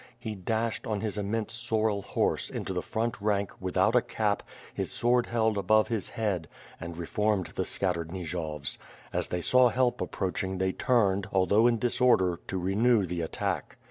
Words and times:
He 0.17 0.33
dashed, 0.33 0.87
on 0.87 1.01
his 1.01 1.15
immense 1.19 1.53
sorrel 1.53 2.01
horse, 2.01 2.49
into 2.49 2.73
the 2.73 2.81
front 2.81 3.21
rank, 3.21 3.51
without 3.59 3.95
a 3.95 4.01
cap, 4.01 4.41
his 4.73 4.89
sword 4.89 5.27
held 5.27 5.59
above 5.59 5.89
his 5.89 6.09
head, 6.09 6.47
and 6.79 6.97
re 6.97 7.05
formed 7.05 7.51
the 7.55 7.65
scattered 7.65 8.09
Nijovs. 8.11 8.79
As 9.13 9.27
they 9.27 9.41
saw 9.41 9.69
help 9.69 10.01
approaching 10.01 10.57
they 10.57 10.71
turned, 10.71 11.27
although 11.31 11.67
in 11.67 11.77
disorder, 11.77 12.39
to 12.47 12.57
renew 12.57 13.05
the 13.05 13.21
attack. 13.21 13.77